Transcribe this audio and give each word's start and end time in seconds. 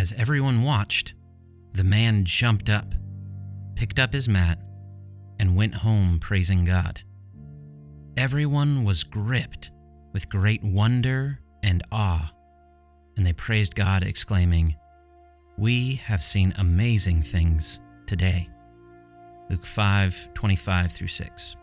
As 0.00 0.14
everyone 0.16 0.62
watched, 0.62 1.12
the 1.74 1.84
man 1.84 2.24
jumped 2.24 2.70
up, 2.70 2.94
picked 3.76 3.98
up 3.98 4.14
his 4.14 4.30
mat, 4.30 4.58
and 5.38 5.54
went 5.54 5.74
home 5.74 6.18
praising 6.18 6.64
God. 6.64 7.02
Everyone 8.16 8.84
was 8.84 9.04
gripped 9.04 9.70
with 10.14 10.30
great 10.30 10.64
wonder 10.64 11.38
and 11.62 11.82
awe, 11.92 12.32
and 13.18 13.26
they 13.26 13.34
praised 13.34 13.74
God, 13.74 14.02
exclaiming, 14.02 14.74
We 15.58 15.96
have 15.96 16.22
seen 16.22 16.54
amazing 16.56 17.20
things 17.20 17.78
today. 18.06 18.48
Luke 19.50 19.66
5 19.66 20.32
25 20.32 20.92
through 20.92 21.08
6. 21.08 21.56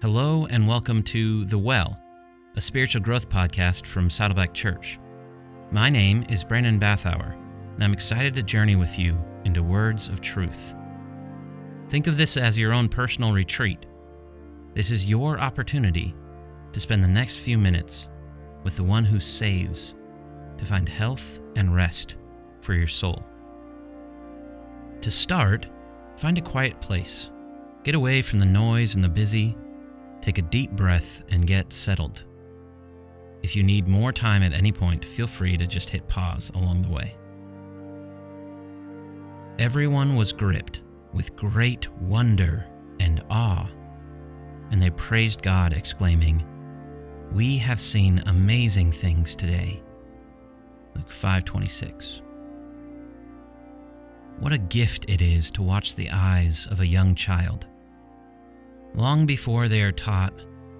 Hello, 0.00 0.46
and 0.46 0.66
welcome 0.66 1.02
to 1.02 1.44
The 1.44 1.58
Well, 1.58 2.00
a 2.56 2.62
spiritual 2.62 3.02
growth 3.02 3.28
podcast 3.28 3.84
from 3.84 4.08
Saddleback 4.08 4.54
Church. 4.54 4.98
My 5.74 5.90
name 5.90 6.24
is 6.28 6.44
Brandon 6.44 6.78
Bathauer, 6.78 7.34
and 7.74 7.82
I'm 7.82 7.92
excited 7.92 8.32
to 8.36 8.44
journey 8.44 8.76
with 8.76 8.96
you 8.96 9.18
into 9.44 9.60
words 9.60 10.08
of 10.08 10.20
truth. 10.20 10.72
Think 11.88 12.06
of 12.06 12.16
this 12.16 12.36
as 12.36 12.56
your 12.56 12.72
own 12.72 12.88
personal 12.88 13.32
retreat. 13.32 13.84
This 14.74 14.92
is 14.92 15.04
your 15.04 15.40
opportunity 15.40 16.14
to 16.72 16.78
spend 16.78 17.02
the 17.02 17.08
next 17.08 17.38
few 17.38 17.58
minutes 17.58 18.08
with 18.62 18.76
the 18.76 18.84
one 18.84 19.04
who 19.04 19.18
saves, 19.18 19.96
to 20.58 20.64
find 20.64 20.88
health 20.88 21.40
and 21.56 21.74
rest 21.74 22.18
for 22.60 22.74
your 22.74 22.86
soul. 22.86 23.24
To 25.00 25.10
start, 25.10 25.66
find 26.16 26.38
a 26.38 26.40
quiet 26.40 26.80
place. 26.80 27.30
Get 27.82 27.96
away 27.96 28.22
from 28.22 28.38
the 28.38 28.46
noise 28.46 28.94
and 28.94 29.02
the 29.02 29.08
busy. 29.08 29.56
Take 30.20 30.38
a 30.38 30.42
deep 30.42 30.70
breath 30.70 31.24
and 31.30 31.48
get 31.48 31.72
settled. 31.72 32.22
If 33.44 33.54
you 33.54 33.62
need 33.62 33.86
more 33.86 34.10
time 34.10 34.42
at 34.42 34.54
any 34.54 34.72
point, 34.72 35.04
feel 35.04 35.26
free 35.26 35.58
to 35.58 35.66
just 35.66 35.90
hit 35.90 36.08
pause 36.08 36.50
along 36.54 36.80
the 36.80 36.88
way. 36.88 37.14
Everyone 39.58 40.16
was 40.16 40.32
gripped 40.32 40.80
with 41.12 41.36
great 41.36 41.92
wonder 42.00 42.64
and 43.00 43.22
awe, 43.28 43.68
and 44.70 44.80
they 44.80 44.88
praised 44.88 45.42
God, 45.42 45.74
exclaiming, 45.74 46.42
We 47.32 47.58
have 47.58 47.78
seen 47.78 48.22
amazing 48.24 48.92
things 48.92 49.34
today. 49.34 49.82
Luke 50.96 51.10
5:26. 51.10 52.22
What 54.38 54.54
a 54.54 54.58
gift 54.58 55.04
it 55.06 55.20
is 55.20 55.50
to 55.50 55.62
watch 55.62 55.96
the 55.96 56.10
eyes 56.10 56.66
of 56.70 56.80
a 56.80 56.86
young 56.86 57.14
child. 57.14 57.66
Long 58.94 59.26
before 59.26 59.68
they 59.68 59.82
are 59.82 59.92
taught 59.92 60.32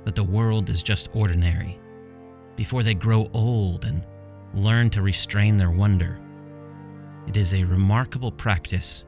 that 0.06 0.14
the 0.14 0.24
world 0.24 0.70
is 0.70 0.82
just 0.82 1.10
ordinary, 1.12 1.78
before 2.56 2.82
they 2.82 2.94
grow 2.94 3.30
old 3.32 3.84
and 3.84 4.04
learn 4.54 4.90
to 4.90 5.02
restrain 5.02 5.56
their 5.56 5.70
wonder. 5.70 6.18
It 7.26 7.36
is 7.36 7.54
a 7.54 7.64
remarkable 7.64 8.30
practice 8.30 9.04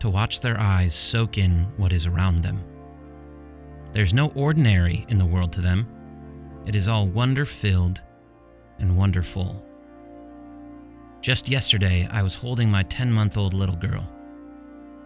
to 0.00 0.08
watch 0.08 0.40
their 0.40 0.58
eyes 0.58 0.94
soak 0.94 1.38
in 1.38 1.66
what 1.76 1.92
is 1.92 2.06
around 2.06 2.42
them. 2.42 2.62
There's 3.92 4.14
no 4.14 4.28
ordinary 4.34 5.04
in 5.08 5.16
the 5.16 5.26
world 5.26 5.52
to 5.52 5.60
them, 5.60 5.86
it 6.66 6.76
is 6.76 6.88
all 6.88 7.06
wonder 7.06 7.44
filled 7.44 8.02
and 8.78 8.96
wonderful. 8.96 9.64
Just 11.20 11.48
yesterday, 11.48 12.06
I 12.10 12.22
was 12.22 12.34
holding 12.34 12.70
my 12.70 12.82
10 12.84 13.10
month 13.10 13.36
old 13.36 13.54
little 13.54 13.76
girl. 13.76 14.06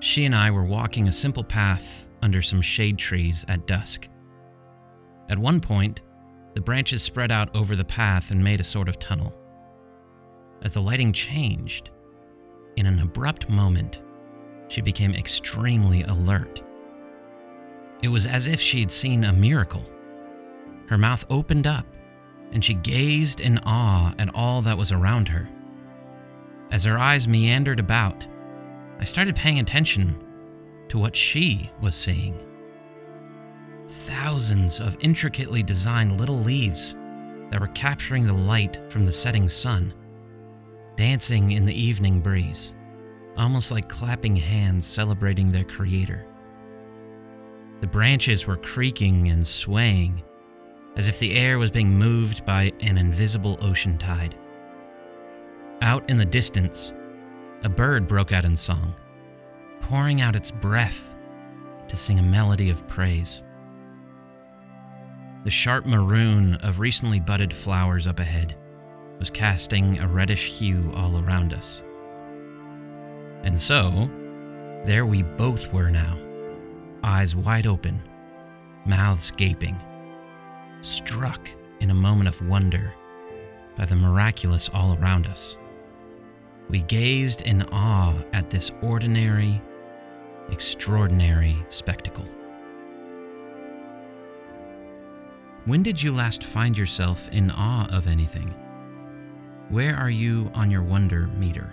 She 0.00 0.24
and 0.24 0.34
I 0.34 0.50
were 0.50 0.64
walking 0.64 1.08
a 1.08 1.12
simple 1.12 1.44
path 1.44 2.08
under 2.20 2.42
some 2.42 2.61
shade 2.61 2.98
trees 2.98 3.44
at 3.48 3.67
dusk. 3.67 4.08
At 5.28 5.39
one 5.39 5.61
point, 5.61 6.02
the 6.55 6.61
branches 6.61 7.03
spread 7.03 7.33
out 7.33 7.55
over 7.55 7.77
the 7.77 7.84
path 7.84 8.31
and 8.31 8.42
made 8.42 8.61
a 8.61 8.64
sort 8.64 8.89
of 8.89 8.98
tunnel. 8.98 9.34
As 10.62 10.75
the 10.75 10.83
lighting 10.83 11.12
changed, 11.12 11.91
in 12.77 12.86
an 12.86 13.00
abrupt 13.00 13.50
moment, 13.50 14.00
she 14.69 14.80
became 14.80 15.14
extremely 15.14 16.03
alert. 16.05 16.62
It 18.02 18.08
was 18.08 18.27
as 18.27 18.48
if 18.48 18.61
she 18.61 18.80
had 18.80 18.91
seen 18.91 19.24
a 19.24 19.33
miracle. 19.33 19.85
Her 20.89 20.98
mouth 20.98 21.24
opened 21.30 21.67
up, 21.67 21.86
and 22.52 22.64
she 22.64 22.74
gazed 22.74 23.41
in 23.41 23.58
awe 23.58 24.12
at 24.18 24.35
all 24.35 24.62
that 24.62 24.79
was 24.79 24.92
around 24.92 25.29
her. 25.29 25.48
As 26.70 26.85
her 26.85 26.98
eyes 26.98 27.29
meandered 27.29 27.80
about, 27.80 28.27
I 28.98 29.05
started 29.05 29.36
paying 29.36 29.58
attention 29.58 30.23
to 30.89 30.98
what 30.98 31.17
she 31.17 31.70
was 31.80 31.95
seeing 31.95 32.52
thousands 33.92 34.80
of 34.80 34.97
intricately 35.01 35.63
designed 35.63 36.19
little 36.19 36.39
leaves 36.39 36.95
that 37.51 37.61
were 37.61 37.69
capturing 37.69 38.27
the 38.27 38.33
light 38.33 38.80
from 38.89 39.05
the 39.05 39.13
setting 39.13 39.48
sun, 39.48 39.92
dancing 40.97 41.53
in 41.53 41.64
the 41.64 41.75
evening 41.75 42.20
breeze, 42.20 42.75
almost 43.36 43.70
like 43.70 43.89
clapping 43.89 44.35
hands 44.35 44.86
celebrating 44.86 45.53
their 45.53 45.64
creator. 45.64 46.27
The 47.80 47.86
branches 47.86 48.47
were 48.47 48.57
creaking 48.57 49.29
and 49.29 49.47
swaying 49.47 50.23
as 50.97 51.09
if 51.09 51.19
the 51.19 51.35
air 51.36 51.59
was 51.59 51.70
being 51.70 51.98
moved 51.98 52.45
by 52.45 52.73
an 52.80 52.98
invisible 52.98 53.59
ocean 53.61 53.98
tide. 53.98 54.36
Out 55.80 56.09
in 56.11 56.19
the 56.19 56.24
distance, 56.24 56.92
a 57.64 57.69
bird 57.69 58.07
broke 58.07 58.33
out 58.33 58.45
in 58.45 58.57
song, 58.57 58.95
pouring 59.80 60.20
out 60.20 60.36
its 60.36 60.51
breath 60.51 61.17
to 61.89 61.97
sing 61.97 62.19
a 62.19 62.23
melody 62.23 62.70
of 62.70 62.86
praise. 62.89 63.42
The 65.45 65.51
sharp 65.51 65.86
maroon 65.86 66.55
of 66.57 66.79
recently 66.79 67.19
budded 67.19 67.53
flowers 67.53 68.07
up 68.07 68.20
ahead 68.20 68.57
was 69.19 69.29
casting 69.29 69.98
a 69.98 70.07
reddish 70.07 70.57
hue 70.58 70.92
all 70.95 71.19
around 71.19 71.53
us. 71.53 71.83
And 73.42 73.61
so, 73.61 74.08
there 74.85 75.05
we 75.05 75.25
both 75.25 75.73
were 75.73 75.91
now, 75.91 76.17
eyes 77.03 77.35
wide 77.35 77.67
open, 77.67 78.01
mouths 78.86 79.33
gaping, 79.33 79.80
struck 80.80 81.51
in 81.80 81.91
a 81.91 81.95
moment 81.95 82.29
of 82.29 82.48
wonder 82.48 82.95
by 83.77 83.85
the 83.85 83.97
miraculous 83.97 84.69
all 84.73 84.97
around 84.97 85.27
us. 85.27 85.57
We 86.69 86.83
gazed 86.83 87.42
in 87.42 87.63
awe 87.73 88.14
at 88.33 88.48
this 88.48 88.70
ordinary, 88.80 89.61
extraordinary 90.51 91.57
spectacle. 91.69 92.27
When 95.64 95.84
did 95.84 96.02
you 96.02 96.11
last 96.11 96.42
find 96.42 96.77
yourself 96.77 97.28
in 97.28 97.52
awe 97.52 97.86
of 97.86 98.08
anything? 98.08 98.52
Where 99.68 99.95
are 99.95 100.11
you 100.11 100.50
on 100.55 100.73
your 100.73 100.83
wonder 100.83 101.28
meter? 101.28 101.73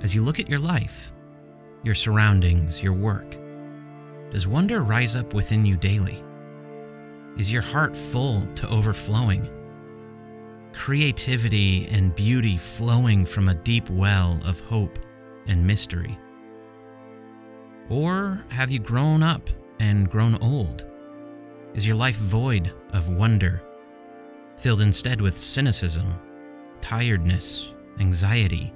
As 0.00 0.14
you 0.14 0.22
look 0.22 0.40
at 0.40 0.48
your 0.48 0.58
life, 0.58 1.12
your 1.82 1.94
surroundings, 1.94 2.82
your 2.82 2.94
work, 2.94 3.36
does 4.30 4.46
wonder 4.46 4.82
rise 4.82 5.16
up 5.16 5.34
within 5.34 5.66
you 5.66 5.76
daily? 5.76 6.24
Is 7.36 7.52
your 7.52 7.60
heart 7.60 7.94
full 7.94 8.46
to 8.54 8.68
overflowing? 8.70 9.46
Creativity 10.72 11.88
and 11.88 12.14
beauty 12.14 12.56
flowing 12.56 13.26
from 13.26 13.50
a 13.50 13.54
deep 13.54 13.90
well 13.90 14.40
of 14.46 14.60
hope 14.60 14.98
and 15.46 15.66
mystery? 15.66 16.18
Or 17.90 18.42
have 18.48 18.70
you 18.70 18.78
grown 18.78 19.22
up 19.22 19.50
and 19.78 20.10
grown 20.10 20.36
old? 20.36 20.89
Is 21.72 21.86
your 21.86 21.96
life 21.96 22.16
void 22.16 22.72
of 22.92 23.08
wonder, 23.08 23.62
filled 24.56 24.80
instead 24.80 25.20
with 25.20 25.38
cynicism, 25.38 26.20
tiredness, 26.80 27.72
anxiety, 28.00 28.72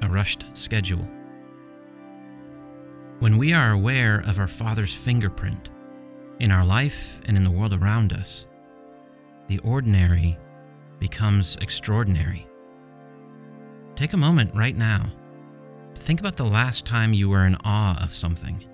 a 0.00 0.08
rushed 0.08 0.46
schedule? 0.54 1.06
When 3.18 3.36
we 3.36 3.52
are 3.52 3.72
aware 3.72 4.20
of 4.20 4.38
our 4.38 4.48
Father's 4.48 4.94
fingerprint 4.94 5.68
in 6.40 6.50
our 6.50 6.64
life 6.64 7.20
and 7.26 7.36
in 7.36 7.44
the 7.44 7.50
world 7.50 7.74
around 7.74 8.14
us, 8.14 8.46
the 9.48 9.58
ordinary 9.58 10.38
becomes 10.98 11.56
extraordinary. 11.60 12.46
Take 13.96 14.14
a 14.14 14.18
moment 14.18 14.54
right 14.54 14.74
now 14.74 15.06
to 15.94 16.00
think 16.00 16.20
about 16.20 16.36
the 16.36 16.44
last 16.46 16.86
time 16.86 17.12
you 17.12 17.28
were 17.28 17.46
in 17.46 17.56
awe 17.64 18.02
of 18.02 18.14
something 18.14 18.64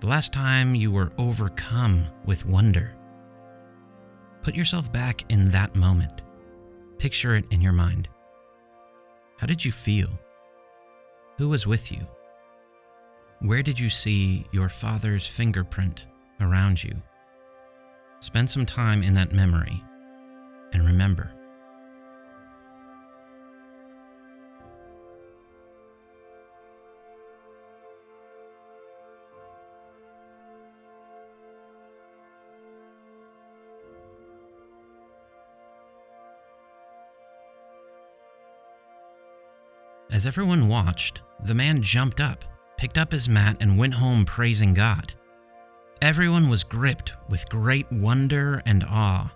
the 0.00 0.06
last 0.06 0.32
time 0.32 0.74
you 0.74 0.92
were 0.92 1.12
overcome 1.18 2.06
with 2.24 2.46
wonder. 2.46 2.94
Put 4.42 4.54
yourself 4.54 4.92
back 4.92 5.24
in 5.28 5.50
that 5.50 5.74
moment. 5.74 6.22
Picture 6.98 7.34
it 7.34 7.46
in 7.50 7.60
your 7.60 7.72
mind. 7.72 8.08
How 9.36 9.46
did 9.46 9.64
you 9.64 9.72
feel? 9.72 10.08
Who 11.36 11.48
was 11.48 11.66
with 11.66 11.90
you? 11.92 12.06
Where 13.40 13.62
did 13.62 13.78
you 13.78 13.90
see 13.90 14.46
your 14.52 14.68
father's 14.68 15.26
fingerprint 15.26 16.06
around 16.40 16.82
you? 16.82 16.94
Spend 18.20 18.50
some 18.50 18.66
time 18.66 19.02
in 19.02 19.14
that 19.14 19.32
memory 19.32 19.82
and 20.72 20.84
remember. 20.84 21.32
As 40.18 40.26
everyone 40.26 40.66
watched, 40.66 41.20
the 41.44 41.54
man 41.54 41.80
jumped 41.80 42.20
up, 42.20 42.44
picked 42.76 42.98
up 42.98 43.12
his 43.12 43.28
mat, 43.28 43.56
and 43.60 43.78
went 43.78 43.94
home 43.94 44.24
praising 44.24 44.74
God. 44.74 45.14
Everyone 46.02 46.48
was 46.48 46.64
gripped 46.64 47.12
with 47.28 47.48
great 47.48 47.88
wonder 47.92 48.60
and 48.66 48.82
awe, 48.82 49.30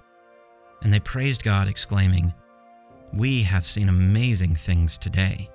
and 0.83 0.93
they 0.93 0.99
praised 0.99 1.45
God, 1.45 1.69
exclaiming, 1.69 2.35
We 3.13 3.45
have 3.45 3.65
seen 3.65 3.89
amazing 3.89 4.57
things 4.57 4.99
today. 4.99 5.49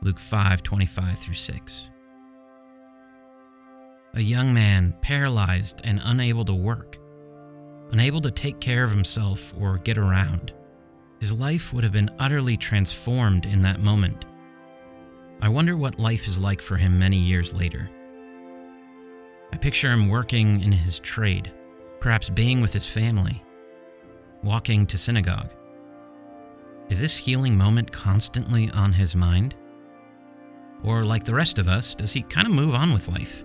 Luke 0.00 0.20
5 0.20 0.62
25 0.62 1.18
through 1.18 1.34
6. 1.34 1.90
A 4.14 4.22
young 4.22 4.54
man, 4.54 4.94
paralyzed 5.02 5.80
and 5.82 6.00
unable 6.04 6.44
to 6.44 6.54
work, 6.54 6.98
unable 7.90 8.20
to 8.20 8.30
take 8.30 8.60
care 8.60 8.84
of 8.84 8.92
himself 8.92 9.52
or 9.58 9.78
get 9.78 9.98
around. 9.98 10.52
His 11.20 11.34
life 11.34 11.72
would 11.72 11.84
have 11.84 11.92
been 11.92 12.10
utterly 12.18 12.56
transformed 12.56 13.44
in 13.44 13.60
that 13.60 13.80
moment. 13.80 14.24
I 15.42 15.50
wonder 15.50 15.76
what 15.76 16.00
life 16.00 16.26
is 16.26 16.38
like 16.38 16.62
for 16.62 16.76
him 16.76 16.98
many 16.98 17.18
years 17.18 17.52
later. 17.52 17.90
I 19.52 19.58
picture 19.58 19.90
him 19.90 20.08
working 20.08 20.62
in 20.62 20.72
his 20.72 20.98
trade, 20.98 21.52
perhaps 22.00 22.30
being 22.30 22.62
with 22.62 22.72
his 22.72 22.86
family, 22.86 23.42
walking 24.42 24.86
to 24.86 24.96
synagogue. 24.96 25.50
Is 26.88 27.00
this 27.00 27.16
healing 27.16 27.56
moment 27.56 27.92
constantly 27.92 28.70
on 28.70 28.92
his 28.92 29.14
mind? 29.14 29.54
Or, 30.82 31.04
like 31.04 31.24
the 31.24 31.34
rest 31.34 31.58
of 31.58 31.68
us, 31.68 31.94
does 31.94 32.12
he 32.12 32.22
kind 32.22 32.46
of 32.46 32.54
move 32.54 32.74
on 32.74 32.94
with 32.94 33.08
life, 33.08 33.44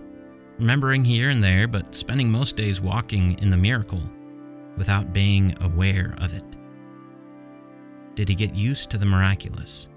remembering 0.58 1.04
here 1.04 1.30
and 1.30 1.44
there, 1.44 1.68
but 1.68 1.94
spending 1.94 2.32
most 2.32 2.56
days 2.56 2.80
walking 2.80 3.38
in 3.40 3.50
the 3.50 3.58
miracle 3.58 4.02
without 4.78 5.12
being 5.12 5.56
aware 5.62 6.16
of 6.20 6.34
it? 6.34 6.55
Did 8.16 8.30
he 8.30 8.36
get 8.36 8.56
used 8.56 8.90
to 8.92 8.98
the 8.98 9.06
miraculous? 9.06 9.88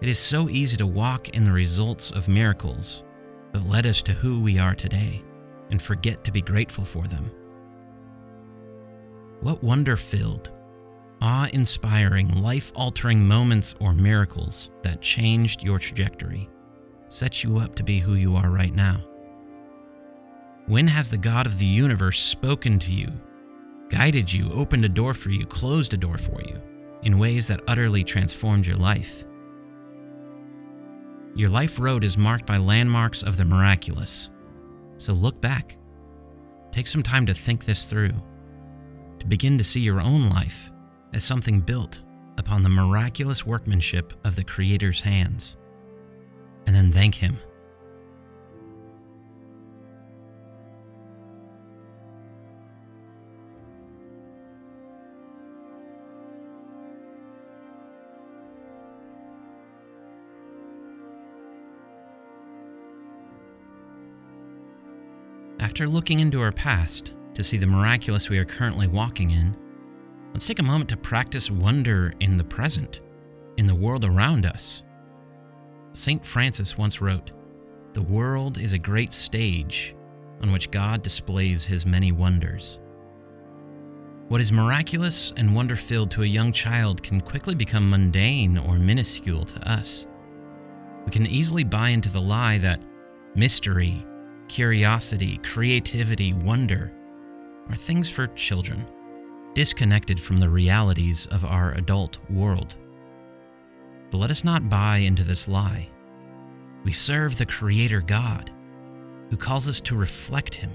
It 0.00 0.08
is 0.08 0.18
so 0.18 0.48
easy 0.48 0.76
to 0.76 0.86
walk 0.86 1.30
in 1.30 1.44
the 1.44 1.52
results 1.52 2.10
of 2.10 2.28
miracles 2.28 3.02
that 3.52 3.66
led 3.66 3.86
us 3.86 4.02
to 4.02 4.12
who 4.12 4.40
we 4.40 4.58
are 4.58 4.74
today 4.74 5.22
and 5.70 5.80
forget 5.80 6.24
to 6.24 6.32
be 6.32 6.40
grateful 6.40 6.84
for 6.84 7.06
them. 7.06 7.30
What 9.40 9.62
wonder 9.62 9.96
filled, 9.96 10.50
awe 11.22 11.48
inspiring, 11.52 12.42
life 12.42 12.72
altering 12.74 13.26
moments 13.26 13.74
or 13.80 13.94
miracles 13.94 14.70
that 14.82 15.00
changed 15.00 15.62
your 15.62 15.78
trajectory 15.78 16.48
set 17.08 17.42
you 17.42 17.58
up 17.58 17.74
to 17.74 17.82
be 17.82 17.98
who 17.98 18.14
you 18.14 18.36
are 18.36 18.50
right 18.50 18.74
now? 18.74 19.02
When 20.66 20.86
has 20.86 21.10
the 21.10 21.18
God 21.18 21.46
of 21.46 21.58
the 21.58 21.66
universe 21.66 22.20
spoken 22.20 22.78
to 22.80 22.92
you, 22.92 23.10
guided 23.90 24.32
you, 24.32 24.50
opened 24.52 24.84
a 24.84 24.88
door 24.88 25.12
for 25.12 25.30
you, 25.30 25.44
closed 25.44 25.92
a 25.92 25.98
door 25.98 26.16
for 26.16 26.40
you 26.40 26.60
in 27.02 27.18
ways 27.18 27.46
that 27.48 27.60
utterly 27.66 28.02
transformed 28.02 28.66
your 28.66 28.76
life? 28.76 29.24
Your 31.34 31.50
life 31.50 31.78
road 31.78 32.04
is 32.04 32.16
marked 32.16 32.46
by 32.46 32.56
landmarks 32.56 33.22
of 33.22 33.36
the 33.36 33.44
miraculous. 33.44 34.30
So 34.96 35.12
look 35.12 35.40
back. 35.40 35.76
Take 36.72 36.86
some 36.86 37.02
time 37.02 37.26
to 37.26 37.34
think 37.34 37.64
this 37.64 37.86
through, 37.86 38.14
to 39.18 39.26
begin 39.26 39.58
to 39.58 39.64
see 39.64 39.80
your 39.80 40.00
own 40.00 40.30
life 40.30 40.70
as 41.12 41.24
something 41.24 41.60
built 41.60 42.00
upon 42.38 42.62
the 42.62 42.68
miraculous 42.68 43.44
workmanship 43.44 44.12
of 44.24 44.36
the 44.36 44.44
Creator's 44.44 45.00
hands, 45.00 45.56
and 46.66 46.74
then 46.74 46.92
thank 46.92 47.16
Him 47.16 47.38
After 65.60 65.86
looking 65.86 66.20
into 66.20 66.40
our 66.40 66.52
past 66.52 67.12
to 67.34 67.44
see 67.44 67.58
the 67.58 67.66
miraculous 67.66 68.30
we 68.30 68.38
are 68.38 68.46
currently 68.46 68.86
walking 68.86 69.30
in, 69.30 69.54
let's 70.32 70.46
take 70.46 70.58
a 70.58 70.62
moment 70.62 70.88
to 70.88 70.96
practice 70.96 71.50
wonder 71.50 72.14
in 72.18 72.38
the 72.38 72.44
present, 72.44 73.00
in 73.58 73.66
the 73.66 73.74
world 73.74 74.06
around 74.06 74.46
us. 74.46 74.82
St. 75.92 76.24
Francis 76.24 76.78
once 76.78 77.02
wrote, 77.02 77.32
The 77.92 78.00
world 78.00 78.56
is 78.56 78.72
a 78.72 78.78
great 78.78 79.12
stage 79.12 79.94
on 80.40 80.50
which 80.50 80.70
God 80.70 81.02
displays 81.02 81.62
his 81.62 81.84
many 81.84 82.10
wonders. 82.10 82.80
What 84.28 84.40
is 84.40 84.52
miraculous 84.52 85.30
and 85.36 85.54
wonder 85.54 85.76
filled 85.76 86.10
to 86.12 86.22
a 86.22 86.26
young 86.26 86.52
child 86.52 87.02
can 87.02 87.20
quickly 87.20 87.54
become 87.54 87.90
mundane 87.90 88.56
or 88.56 88.78
minuscule 88.78 89.44
to 89.44 89.70
us. 89.70 90.06
We 91.04 91.12
can 91.12 91.26
easily 91.26 91.64
buy 91.64 91.90
into 91.90 92.08
the 92.08 92.22
lie 92.22 92.56
that 92.58 92.80
mystery 93.34 94.06
curiosity, 94.50 95.38
creativity, 95.44 96.32
wonder 96.32 96.92
are 97.68 97.76
things 97.76 98.10
for 98.10 98.26
children, 98.28 98.84
disconnected 99.54 100.20
from 100.20 100.40
the 100.40 100.48
realities 100.48 101.24
of 101.26 101.44
our 101.44 101.72
adult 101.74 102.18
world. 102.28 102.74
But 104.10 104.18
let 104.18 104.32
us 104.32 104.42
not 104.42 104.68
buy 104.68 104.96
into 104.96 105.22
this 105.22 105.46
lie. 105.46 105.88
We 106.82 106.90
serve 106.90 107.38
the 107.38 107.46
Creator 107.46 108.00
God, 108.00 108.50
who 109.30 109.36
calls 109.36 109.68
us 109.68 109.80
to 109.82 109.94
reflect 109.94 110.56
Him. 110.56 110.72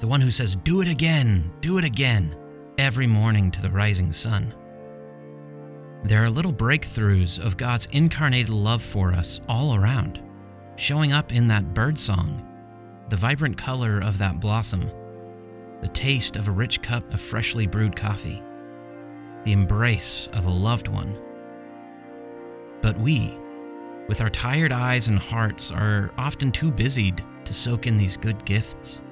The 0.00 0.08
one 0.08 0.20
who 0.20 0.32
says, 0.32 0.56
Do 0.56 0.80
it 0.80 0.88
again, 0.88 1.52
do 1.60 1.78
it 1.78 1.84
again, 1.84 2.34
every 2.78 3.06
morning 3.06 3.52
to 3.52 3.62
the 3.62 3.70
rising 3.70 4.12
sun. 4.12 4.52
There 6.02 6.24
are 6.24 6.30
little 6.30 6.52
breakthroughs 6.52 7.38
of 7.38 7.56
God's 7.56 7.86
incarnated 7.92 8.50
love 8.50 8.82
for 8.82 9.12
us 9.12 9.40
all 9.48 9.76
around 9.76 10.20
showing 10.80 11.12
up 11.12 11.30
in 11.30 11.46
that 11.46 11.74
bird 11.74 11.98
song, 11.98 12.42
the 13.10 13.16
vibrant 13.16 13.58
color 13.58 14.00
of 14.00 14.16
that 14.16 14.40
blossom, 14.40 14.90
the 15.82 15.88
taste 15.88 16.36
of 16.36 16.48
a 16.48 16.50
rich 16.50 16.80
cup 16.80 17.12
of 17.12 17.20
freshly 17.20 17.66
brewed 17.66 17.94
coffee, 17.94 18.42
the 19.44 19.52
embrace 19.52 20.26
of 20.32 20.46
a 20.46 20.50
loved 20.50 20.88
one. 20.88 21.14
But 22.80 22.98
we, 22.98 23.36
with 24.08 24.22
our 24.22 24.30
tired 24.30 24.72
eyes 24.72 25.08
and 25.08 25.18
hearts, 25.18 25.70
are 25.70 26.12
often 26.16 26.50
too 26.50 26.70
busied 26.70 27.22
to 27.44 27.52
soak 27.52 27.86
in 27.86 27.98
these 27.98 28.16
good 28.16 28.42
gifts. 28.46 29.02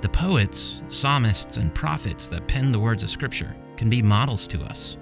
The 0.00 0.08
poets, 0.08 0.80
psalmists, 0.88 1.58
and 1.58 1.74
prophets 1.74 2.28
that 2.28 2.48
pen 2.48 2.72
the 2.72 2.80
words 2.80 3.04
of 3.04 3.10
Scripture 3.10 3.54
can 3.76 3.90
be 3.90 4.00
models 4.00 4.46
to 4.46 4.62
us. 4.62 4.96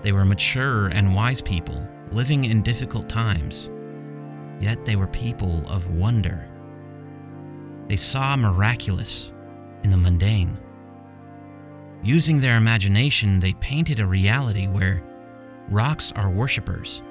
They 0.00 0.12
were 0.12 0.24
mature 0.24 0.88
and 0.88 1.12
wise 1.12 1.40
people 1.40 1.84
living 2.12 2.44
in 2.44 2.62
difficult 2.62 3.08
times, 3.08 3.70
yet 4.60 4.84
they 4.84 4.96
were 4.96 5.08
people 5.08 5.64
of 5.68 5.94
wonder. 5.94 6.48
They 7.88 7.96
saw 7.96 8.36
miraculous 8.36 9.32
in 9.82 9.90
the 9.90 9.96
mundane. 9.96 10.58
Using 12.02 12.40
their 12.40 12.56
imagination, 12.56 13.40
they 13.40 13.52
painted 13.54 14.00
a 14.00 14.06
reality 14.06 14.66
where 14.66 15.02
rocks 15.68 16.12
are 16.16 16.30
worshippers, 16.30 17.02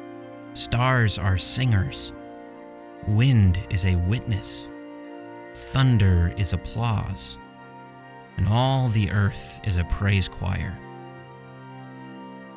stars 0.53 1.17
are 1.17 1.37
singers, 1.37 2.13
wind 3.07 3.59
is 3.69 3.85
a 3.85 3.95
witness, 3.95 4.69
thunder 5.53 6.33
is 6.37 6.53
applause, 6.53 7.37
and 8.37 8.47
all 8.47 8.89
the 8.89 9.11
earth 9.11 9.59
is 9.63 9.77
a 9.77 9.83
praise 9.85 10.27
choir. 10.27 10.77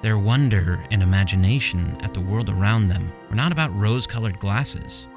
Their 0.04 0.18
wonder 0.18 0.84
and 0.90 1.02
imagination 1.02 1.96
at 2.02 2.12
the 2.12 2.20
world 2.20 2.50
around 2.50 2.88
them 2.88 3.10
were 3.30 3.36
not 3.36 3.52
about 3.52 3.74
rose 3.74 4.06
colored 4.06 4.38
glasses. 4.38 5.08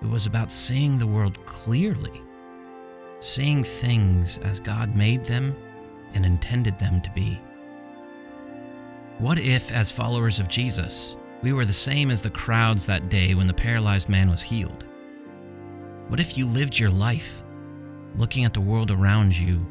It 0.00 0.08
was 0.08 0.24
about 0.24 0.50
seeing 0.50 0.96
the 0.96 1.06
world 1.06 1.44
clearly, 1.44 2.22
seeing 3.20 3.62
things 3.62 4.38
as 4.38 4.60
God 4.60 4.96
made 4.96 5.26
them 5.26 5.54
and 6.14 6.24
intended 6.24 6.78
them 6.78 7.02
to 7.02 7.10
be. 7.10 7.38
What 9.18 9.36
if, 9.36 9.70
as 9.70 9.90
followers 9.90 10.40
of 10.40 10.48
Jesus, 10.48 11.14
we 11.42 11.52
were 11.52 11.66
the 11.66 11.72
same 11.74 12.10
as 12.10 12.22
the 12.22 12.30
crowds 12.30 12.86
that 12.86 13.10
day 13.10 13.34
when 13.34 13.46
the 13.46 13.52
paralyzed 13.52 14.08
man 14.08 14.30
was 14.30 14.40
healed? 14.40 14.86
What 16.08 16.18
if 16.18 16.38
you 16.38 16.46
lived 16.46 16.78
your 16.78 16.90
life 16.90 17.42
looking 18.16 18.46
at 18.46 18.54
the 18.54 18.60
world 18.62 18.90
around 18.90 19.36
you, 19.36 19.66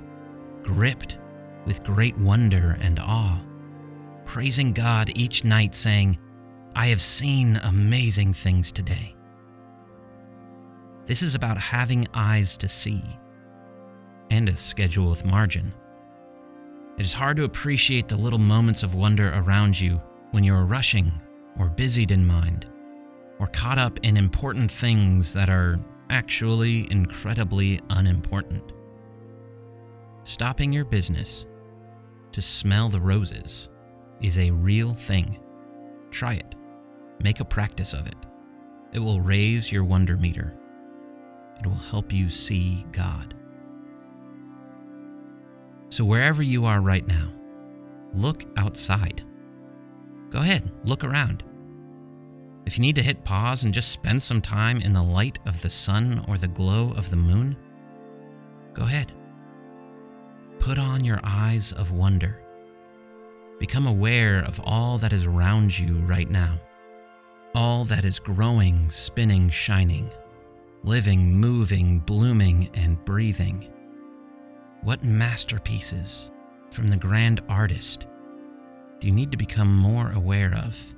gripped 0.62 1.18
with 1.66 1.84
great 1.84 2.16
wonder 2.20 2.78
and 2.82 3.00
awe? 3.00 3.42
Praising 4.32 4.72
God 4.72 5.12
each 5.14 5.44
night, 5.44 5.76
saying, 5.76 6.18
I 6.74 6.88
have 6.88 7.02
seen 7.02 7.58
amazing 7.58 8.34
things 8.34 8.72
today. 8.72 9.14
This 11.06 11.22
is 11.22 11.36
about 11.36 11.58
having 11.58 12.08
eyes 12.14 12.56
to 12.56 12.70
see 12.70 13.04
and 14.30 14.48
a 14.48 14.56
schedule 14.56 15.10
with 15.10 15.26
margin. 15.26 15.74
It 16.98 17.06
is 17.06 17.12
hard 17.12 17.36
to 17.38 17.44
appreciate 17.44 18.08
the 18.08 18.16
little 18.16 18.40
moments 18.40 18.84
of 18.84 18.96
wonder 18.96 19.34
around 19.34 19.78
you 19.78 20.02
when 20.32 20.46
you 20.46 20.56
are 20.56 20.66
rushing 20.66 21.12
or 21.60 21.68
busied 21.68 22.12
in 22.12 22.26
mind 22.26 22.72
or 23.38 23.48
caught 23.48 23.80
up 23.80 24.00
in 24.02 24.16
important 24.16 24.72
things 24.72 25.34
that 25.34 25.50
are 25.50 25.78
actually 26.10 26.90
incredibly 26.90 27.82
unimportant. 27.90 28.72
Stopping 30.24 30.72
your 30.72 30.86
business 30.86 31.46
to 32.32 32.42
smell 32.42 32.88
the 32.88 33.02
roses 33.02 33.68
is 34.22 34.38
a 34.38 34.52
real 34.52 34.94
thing. 34.94 35.40
Try 36.12 36.36
it. 36.36 36.56
Make 37.24 37.40
a 37.40 37.46
practice 37.46 37.94
of 37.94 38.08
it. 38.08 38.16
It 38.94 39.00
will 39.00 39.22
raise 39.22 39.72
your 39.72 39.84
wonder 39.84 40.18
meter. 40.18 40.58
It 41.60 41.68
will 41.68 41.76
help 41.76 42.12
you 42.12 42.30
see 42.30 42.86
God. 42.92 43.36
So, 45.90 46.06
wherever 46.06 46.42
you 46.42 46.66
are 46.66 46.82
right 46.82 47.06
now, 47.06 47.32
look 48.14 48.46
outside. 48.58 49.24
Go 50.30 50.40
ahead, 50.40 50.72
look 50.84 51.04
around. 51.04 51.44
If 52.66 52.78
you 52.78 52.82
need 52.82 52.96
to 52.96 53.04
hit 53.04 53.24
pause 53.24 53.64
and 53.64 53.74
just 53.74 53.92
spend 53.92 54.22
some 54.22 54.42
time 54.42 54.82
in 54.82 54.94
the 54.94 55.02
light 55.02 55.40
of 55.46 55.62
the 55.62 55.70
sun 55.70 56.24
or 56.28 56.38
the 56.38 56.48
glow 56.48 56.94
of 56.94 57.10
the 57.10 57.16
moon, 57.16 57.58
go 58.74 58.84
ahead. 58.84 59.12
Put 60.60 60.78
on 60.78 61.04
your 61.04 61.20
eyes 61.24 61.72
of 61.72 61.92
wonder. 61.92 62.42
Become 63.62 63.86
aware 63.86 64.40
of 64.40 64.60
all 64.64 64.98
that 64.98 65.14
is 65.14 65.28
around 65.28 65.78
you 65.78 65.98
right 65.98 66.28
now. 66.28 66.56
All 67.54 67.86
that 67.86 68.04
is 68.06 68.18
growing, 68.18 68.90
spinning, 68.90 69.52
shining, 69.52 70.10
living, 70.84 71.38
moving, 71.38 72.00
blooming, 72.00 72.72
and 72.74 73.06
breathing. 73.06 73.72
What 74.82 75.04
masterpieces 75.04 76.32
from 76.72 76.88
the 76.88 76.98
grand 76.98 77.42
artist 77.48 78.08
do 79.00 79.06
you 79.06 79.14
need 79.14 79.30
to 79.30 79.38
become 79.38 79.72
more 79.72 80.12
aware 80.14 80.56
of? 80.56 80.96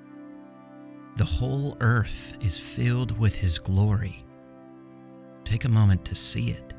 The 1.17 1.25
whole 1.25 1.75
earth 1.82 2.34
is 2.39 2.58
filled 2.58 3.20
with 3.20 3.36
His 3.36 3.58
glory. 3.58 4.24
Take 5.43 5.65
a 5.65 5.70
moment 5.70 6.05
to 6.05 6.15
see 6.15 6.51
it. 6.51 6.72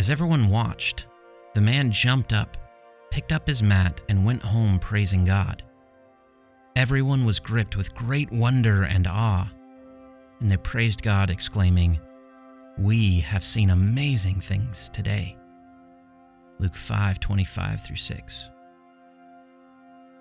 As 0.00 0.08
everyone 0.08 0.48
watched, 0.48 1.04
the 1.52 1.60
man 1.60 1.90
jumped 1.90 2.32
up, 2.32 2.56
picked 3.10 3.32
up 3.32 3.46
his 3.46 3.62
mat, 3.62 4.00
and 4.08 4.24
went 4.24 4.40
home 4.40 4.78
praising 4.78 5.26
God. 5.26 5.62
Everyone 6.74 7.26
was 7.26 7.38
gripped 7.38 7.76
with 7.76 7.94
great 7.94 8.32
wonder 8.32 8.84
and 8.84 9.06
awe, 9.06 9.46
and 10.40 10.50
they 10.50 10.56
praised 10.56 11.02
God, 11.02 11.28
exclaiming, 11.28 12.00
We 12.78 13.20
have 13.20 13.44
seen 13.44 13.68
amazing 13.68 14.40
things 14.40 14.88
today. 14.90 15.36
Luke 16.58 16.76
5 16.76 17.20
25 17.20 17.82
through 17.82 17.96
6. 17.96 18.48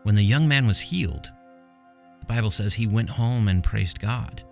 When 0.03 0.15
the 0.15 0.21
young 0.21 0.45
man 0.45 0.67
was 0.67 0.81
healed, 0.81 1.31
the 2.19 2.25
Bible 2.25 2.51
says 2.51 2.73
he 2.73 2.85
went 2.85 3.11
home 3.11 3.47
and 3.47 3.63
praised 3.63 4.01
God. 4.01 4.43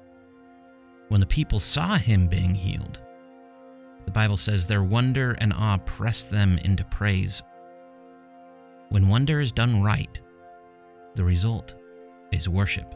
When 1.10 1.20
the 1.20 1.26
people 1.26 1.60
saw 1.60 1.98
him 1.98 2.30
being 2.30 2.56
healed, 2.56 3.02
the 4.08 4.12
Bible 4.12 4.38
says 4.38 4.66
their 4.66 4.84
wonder 4.84 5.34
and 5.34 5.52
awe 5.52 5.76
press 5.80 6.24
them 6.24 6.58
into 6.60 6.86
praise. 6.86 7.44
When 8.88 9.10
wonder 9.10 9.42
is 9.42 9.52
done 9.52 9.84
right, 9.84 10.18
the 11.16 11.26
result 11.26 11.76
is 12.32 12.48
worship. 12.48 12.96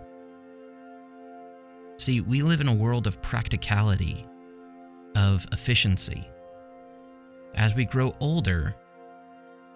See, 1.97 2.21
we 2.21 2.41
live 2.41 2.61
in 2.61 2.69
a 2.69 2.73
world 2.73 3.07
of 3.07 3.21
practicality, 3.21 4.25
of 5.17 5.45
efficiency. 5.51 6.29
As 7.55 7.75
we 7.75 7.83
grow 7.83 8.15
older, 8.21 8.73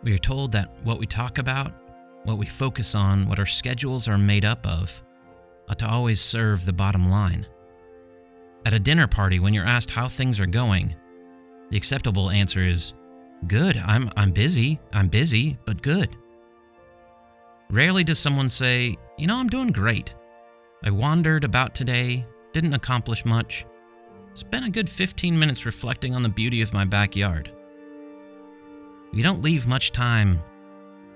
we 0.03 0.13
are 0.13 0.17
told 0.17 0.53
that 0.53 0.69
what 0.85 0.99
we 0.99 1.05
talk 1.05 1.37
about, 1.37 1.73
what 2.23 2.37
we 2.37 2.45
focus 2.45 2.95
on, 2.95 3.27
what 3.27 3.39
our 3.39 3.45
schedules 3.45 4.07
are 4.07 4.17
made 4.17 4.45
up 4.45 4.65
of, 4.65 5.03
ought 5.67 5.79
to 5.79 5.89
always 5.89 6.21
serve 6.21 6.63
the 6.63 6.71
bottom 6.71 7.11
line. 7.11 7.45
At 8.65 8.73
a 8.73 8.79
dinner 8.79 9.07
party, 9.07 9.39
when 9.39 9.53
you're 9.53 9.65
asked 9.65 9.91
how 9.91 10.07
things 10.07 10.39
are 10.39 10.45
going, 10.45 10.95
the 11.69 11.77
acceptable 11.77 12.29
answer 12.29 12.61
is 12.61 12.93
good. 13.47 13.77
I'm 13.77 14.09
I'm 14.15 14.31
busy. 14.31 14.79
I'm 14.93 15.07
busy, 15.07 15.57
but 15.65 15.81
good. 15.81 16.15
Rarely 17.69 18.03
does 18.03 18.19
someone 18.19 18.49
say, 18.49 18.95
"You 19.17 19.27
know, 19.27 19.37
I'm 19.37 19.49
doing 19.49 19.71
great. 19.71 20.13
I 20.83 20.91
wandered 20.91 21.43
about 21.43 21.73
today, 21.73 22.25
didn't 22.53 22.73
accomplish 22.73 23.25
much. 23.25 23.65
Spent 24.33 24.65
a 24.65 24.69
good 24.69 24.89
15 24.89 25.37
minutes 25.37 25.65
reflecting 25.65 26.13
on 26.13 26.21
the 26.21 26.29
beauty 26.29 26.61
of 26.61 26.73
my 26.73 26.85
backyard." 26.85 27.51
We 29.13 29.21
don't 29.21 29.41
leave 29.41 29.65
much 29.65 29.91
time 29.91 30.41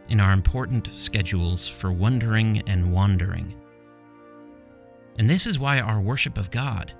in 0.07 0.19
our 0.19 0.31
important 0.31 0.93
schedules 0.93 1.67
for 1.67 1.91
wondering 1.91 2.61
and 2.67 2.91
wandering. 2.91 3.53
And 5.17 5.29
this 5.29 5.45
is 5.45 5.59
why 5.59 5.81
our 5.81 5.99
worship 5.99 6.37
of 6.37 6.49
God 6.49 6.93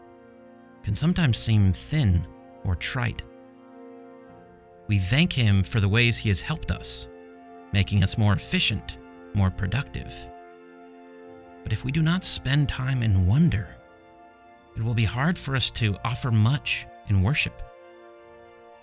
can 0.83 0.93
sometimes 0.93 1.37
seem 1.37 1.73
thin 1.73 2.27
or 2.63 2.75
trite. 2.75 3.23
We 4.89 4.97
thank 4.97 5.31
Him 5.31 5.61
for 5.61 5.79
the 5.79 5.87
ways 5.87 6.17
He 6.17 6.29
has 6.29 6.41
helped 6.41 6.71
us, 6.71 7.07
making 7.71 8.03
us 8.03 8.17
more 8.17 8.33
efficient, 8.33 8.97
more 9.35 9.51
productive. 9.51 10.11
But 11.63 11.71
if 11.71 11.85
we 11.85 11.91
do 11.91 12.01
not 12.01 12.23
spend 12.23 12.67
time 12.67 13.03
in 13.03 13.27
wonder, 13.27 13.75
it 14.75 14.83
will 14.83 14.95
be 14.95 15.05
hard 15.05 15.37
for 15.37 15.55
us 15.55 15.69
to 15.71 15.95
offer 16.03 16.31
much 16.31 16.87
in 17.07 17.21
worship. 17.21 17.61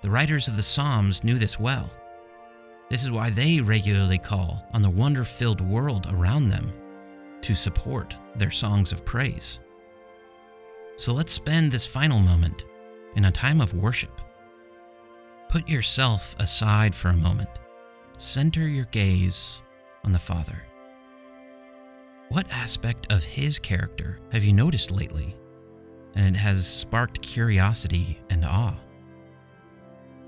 The 0.01 0.11
writers 0.11 0.47
of 0.47 0.57
the 0.57 0.63
Psalms 0.63 1.25
knew 1.25 1.39
this 1.39 1.59
well. 1.59 1.91
This 2.89 3.03
is 3.03 3.11
why 3.11 3.31
they 3.31 3.61
regularly 3.61 4.19
call 4.19 4.65
on 4.73 4.83
the 4.83 4.91
wonder 4.91 5.25
filled 5.25 5.61
world 5.61 6.07
around 6.13 6.51
them 6.51 6.73
to 7.43 7.57
support 7.57 8.17
their 8.37 8.53
songs 8.53 8.93
of 8.93 9.05
praise. 9.05 9.59
So 10.95 11.13
let's 11.13 11.33
spend 11.33 11.73
this 11.73 11.85
final 11.85 12.21
moment 12.21 12.65
in 13.17 13.25
a 13.25 13.33
time 13.33 13.61
of 13.61 13.75
worship 13.75 14.21
Put 15.57 15.71
yourself 15.71 16.37
aside 16.39 16.95
for 16.95 17.09
a 17.09 17.17
moment. 17.17 17.49
Center 18.19 18.69
your 18.69 18.85
gaze 18.85 19.63
on 20.05 20.13
the 20.13 20.19
Father. 20.19 20.63
What 22.29 22.47
aspect 22.51 23.11
of 23.11 23.25
His 23.25 23.59
character 23.59 24.21
have 24.33 24.45
you 24.45 24.53
noticed 24.53 24.91
lately 24.91 25.35
and 26.15 26.37
it 26.37 26.39
has 26.39 26.67
sparked 26.67 27.23
curiosity 27.23 28.21
and 28.29 28.45
awe? 28.45 28.77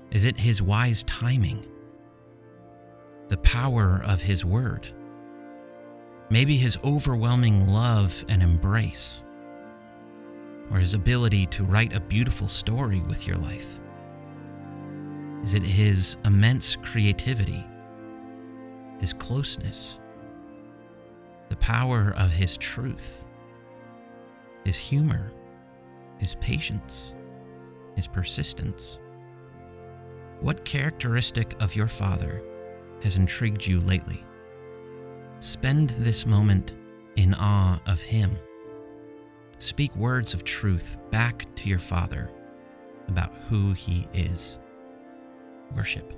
Is 0.09 0.25
it 0.25 0.35
His 0.35 0.63
wise 0.63 1.03
timing? 1.03 1.63
The 3.27 3.37
power 3.37 4.01
of 4.03 4.23
His 4.23 4.43
Word? 4.43 4.91
Maybe 6.31 6.57
His 6.57 6.79
overwhelming 6.83 7.67
love 7.67 8.25
and 8.29 8.41
embrace? 8.41 9.21
Or 10.71 10.79
His 10.79 10.95
ability 10.95 11.45
to 11.45 11.65
write 11.65 11.93
a 11.93 11.99
beautiful 11.99 12.47
story 12.47 13.01
with 13.01 13.27
your 13.27 13.37
life? 13.37 13.79
Is 15.43 15.53
it 15.53 15.63
his 15.63 16.17
immense 16.25 16.75
creativity, 16.75 17.65
his 18.99 19.13
closeness, 19.13 19.99
the 21.49 21.55
power 21.55 22.13
of 22.17 22.31
his 22.31 22.57
truth, 22.57 23.25
his 24.65 24.77
humor, 24.77 25.31
his 26.17 26.35
patience, 26.35 27.13
his 27.95 28.07
persistence? 28.07 28.99
What 30.41 30.63
characteristic 30.63 31.55
of 31.61 31.75
your 31.75 31.87
Father 31.87 32.41
has 33.01 33.17
intrigued 33.17 33.65
you 33.65 33.81
lately? 33.81 34.23
Spend 35.39 35.91
this 35.91 36.25
moment 36.25 36.73
in 37.15 37.33
awe 37.33 37.79
of 37.85 38.01
Him. 38.01 38.37
Speak 39.57 39.93
words 39.95 40.33
of 40.33 40.43
truth 40.43 40.97
back 41.11 41.45
to 41.55 41.67
your 41.67 41.79
Father 41.79 42.31
about 43.07 43.33
who 43.49 43.73
He 43.73 44.07
is 44.13 44.57
worship. 45.75 46.13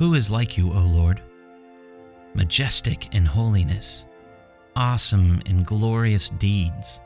Who 0.00 0.14
is 0.14 0.30
like 0.30 0.56
you, 0.56 0.72
O 0.72 0.80
Lord? 0.80 1.20
Majestic 2.32 3.14
in 3.14 3.26
holiness, 3.26 4.06
awesome 4.74 5.42
in 5.44 5.62
glorious 5.62 6.30
deeds, 6.30 7.02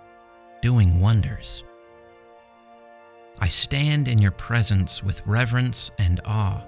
doing 0.62 1.00
wonders. 1.00 1.64
I 3.40 3.48
stand 3.48 4.06
in 4.06 4.18
your 4.18 4.30
presence 4.30 5.02
with 5.02 5.26
reverence 5.26 5.90
and 5.98 6.20
awe. 6.24 6.62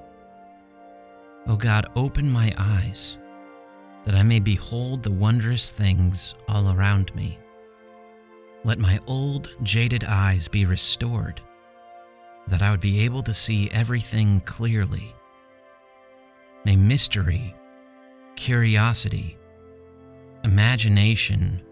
O 1.47 1.55
God, 1.55 1.87
open 1.95 2.29
my 2.29 2.53
eyes 2.59 3.19
that 4.03 4.17
I 4.17 4.25
may 4.25 4.41
behold 4.41 5.05
the 5.05 5.13
wondrous 5.13 5.71
things 5.71 6.35
all 6.49 6.73
around 6.73 7.15
me. 7.15 7.39
Let 8.65 8.81
my 8.81 8.99
old, 9.07 9.51
jaded 9.63 10.03
eyes 10.03 10.49
be 10.49 10.65
restored, 10.65 11.41
that 12.49 12.63
I 12.63 12.73
would 12.73 12.81
be 12.81 13.05
able 13.05 13.23
to 13.23 13.33
see 13.33 13.71
everything 13.71 14.41
clearly. 14.41 15.15
May 16.67 16.75
mystery, 16.75 17.55
curiosity, 18.35 19.39
imagination, 20.43 21.63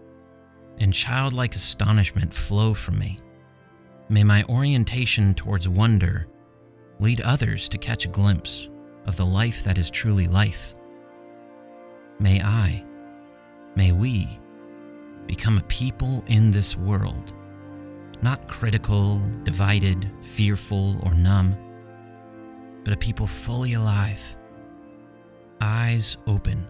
and 0.77 0.93
childlike 0.93 1.53
astonishment 1.53 2.33
flow 2.33 2.73
from 2.73 2.99
me. 2.99 3.19
May 4.07 4.23
my 4.23 4.45
orientation 4.45 5.33
towards 5.33 5.67
wonder 5.67 6.27
lead 7.01 7.19
others 7.19 7.67
to 7.69 7.77
catch 7.77 8.05
a 8.05 8.07
glimpse 8.07 8.69
of 9.05 9.17
the 9.17 9.25
life 9.25 9.65
that 9.65 9.77
is 9.77 9.89
truly 9.89 10.27
life. 10.27 10.75
May 12.17 12.41
I, 12.41 12.85
may 13.75 13.91
we, 13.91 14.39
become 15.27 15.57
a 15.57 15.63
people 15.63 16.23
in 16.27 16.51
this 16.51 16.77
world, 16.77 17.33
not 18.21 18.47
critical, 18.47 19.21
divided, 19.43 20.09
fearful, 20.21 21.01
or 21.03 21.13
numb, 21.15 21.57
but 22.85 22.93
a 22.93 22.97
people 22.97 23.27
fully 23.27 23.73
alive, 23.73 24.37
eyes 25.61 26.17
open, 26.27 26.67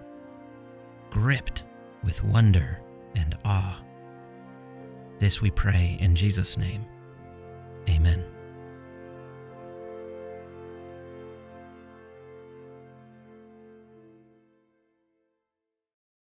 gripped 1.09 1.63
with 2.03 2.23
wonder 2.23 2.81
and 3.15 3.37
awe. 3.45 3.81
This 5.19 5.41
we 5.41 5.51
pray 5.51 5.97
in 5.99 6.15
Jesus' 6.15 6.57
name. 6.57 6.85
Amen. 7.89 8.34